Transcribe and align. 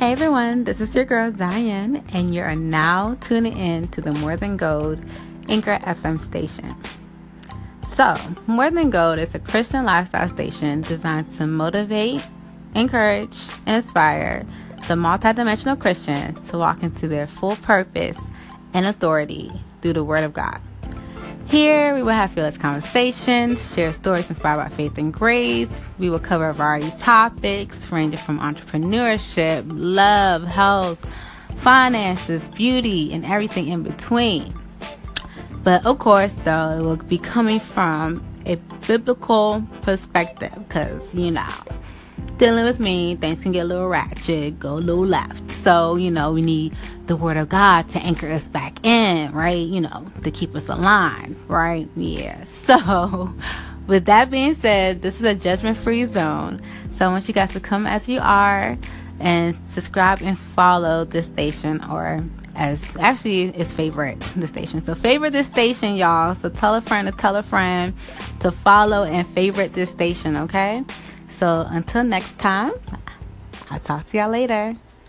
Hey 0.00 0.12
everyone, 0.12 0.64
this 0.64 0.80
is 0.80 0.94
your 0.94 1.04
girl 1.04 1.30
Diane, 1.30 2.02
and 2.14 2.34
you 2.34 2.40
are 2.40 2.56
now 2.56 3.18
tuning 3.20 3.54
in 3.54 3.88
to 3.88 4.00
the 4.00 4.12
More 4.12 4.34
Than 4.34 4.56
Gold 4.56 5.04
Anchor 5.46 5.78
FM 5.82 6.18
station. 6.18 6.74
So, 7.86 8.16
More 8.46 8.70
Than 8.70 8.88
Gold 8.88 9.18
is 9.18 9.34
a 9.34 9.38
Christian 9.38 9.84
lifestyle 9.84 10.26
station 10.26 10.80
designed 10.80 11.30
to 11.36 11.46
motivate, 11.46 12.24
encourage, 12.74 13.36
and 13.66 13.76
inspire 13.76 14.46
the 14.88 14.94
multidimensional 14.94 15.78
Christian 15.78 16.34
to 16.44 16.56
walk 16.56 16.82
into 16.82 17.06
their 17.06 17.26
full 17.26 17.56
purpose 17.56 18.16
and 18.72 18.86
authority 18.86 19.52
through 19.82 19.92
the 19.92 20.04
Word 20.04 20.24
of 20.24 20.32
God. 20.32 20.62
Here, 21.50 21.96
we 21.96 22.02
will 22.04 22.10
have 22.10 22.30
fearless 22.30 22.56
conversations, 22.56 23.74
share 23.74 23.90
stories 23.90 24.30
inspired 24.30 24.58
by 24.58 24.68
faith 24.68 24.96
and 24.98 25.12
grace. 25.12 25.80
We 25.98 26.08
will 26.08 26.20
cover 26.20 26.48
a 26.48 26.54
variety 26.54 26.86
of 26.86 26.96
topics 26.96 27.90
ranging 27.90 28.20
from 28.20 28.38
entrepreneurship, 28.38 29.64
love, 29.66 30.44
health, 30.44 31.04
finances, 31.56 32.46
beauty, 32.50 33.12
and 33.12 33.24
everything 33.24 33.66
in 33.66 33.82
between. 33.82 34.54
But 35.64 35.84
of 35.84 35.98
course, 35.98 36.34
though, 36.44 36.78
it 36.78 36.82
will 36.82 36.96
be 36.98 37.18
coming 37.18 37.58
from 37.58 38.24
a 38.46 38.54
biblical 38.86 39.64
perspective 39.82 40.54
because, 40.68 41.12
you 41.12 41.32
know, 41.32 41.48
dealing 42.40 42.64
with 42.64 42.80
me, 42.80 43.16
things 43.16 43.38
can 43.42 43.52
get 43.52 43.64
a 43.64 43.66
little 43.66 43.86
ratchet, 43.86 44.58
go 44.58 44.78
a 44.78 44.80
little 44.80 45.04
left. 45.04 45.50
So, 45.50 45.96
you 45.96 46.10
know, 46.10 46.32
we 46.32 46.40
need 46.40 46.74
the 47.06 47.14
word 47.14 47.36
of 47.36 47.50
God 47.50 47.86
to 47.90 47.98
anchor 47.98 48.30
us 48.30 48.48
back 48.48 48.82
in, 48.82 49.30
right? 49.32 49.58
You 49.58 49.82
know, 49.82 50.10
to 50.22 50.30
keep 50.30 50.56
us 50.56 50.66
aligned, 50.70 51.36
right? 51.48 51.86
Yeah. 51.96 52.44
So, 52.70 53.34
with 53.86 54.06
that 54.06 54.30
being 54.30 54.54
said, 54.54 55.02
this 55.02 55.16
is 55.16 55.22
a 55.22 55.34
judgment 55.34 55.76
free 55.76 56.06
zone. 56.06 56.60
So, 56.92 57.06
I 57.06 57.08
want 57.08 57.28
you 57.28 57.34
guys 57.34 57.52
to 57.52 57.60
come 57.60 57.86
as 57.86 58.08
you 58.08 58.20
are 58.22 58.78
and 59.18 59.54
subscribe 59.68 60.22
and 60.22 60.38
follow 60.38 61.04
this 61.04 61.26
station 61.26 61.84
or 61.84 62.20
as 62.54 62.96
actually 62.96 63.44
is 63.56 63.70
favorite 63.70 64.18
the 64.36 64.46
station. 64.48 64.82
So 64.84 64.94
favorite 64.94 65.32
this 65.32 65.46
station, 65.46 65.94
y'all. 65.94 66.34
So 66.34 66.48
tell 66.48 66.74
a 66.74 66.80
friend 66.80 67.06
to 67.06 67.12
tell 67.12 67.36
a 67.36 67.42
friend 67.42 67.94
to 68.40 68.50
follow 68.50 69.04
and 69.04 69.26
favorite 69.26 69.72
this 69.72 69.90
station, 69.90 70.36
okay? 70.36 70.80
So 71.30 71.66
until 71.70 72.04
next 72.04 72.38
time, 72.38 72.72
I'll 73.70 73.80
talk 73.80 74.04
to 74.10 74.18
y'all 74.18 74.30
later. 74.30 74.72